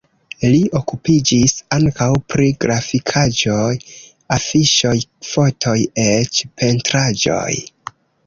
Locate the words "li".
0.51-0.59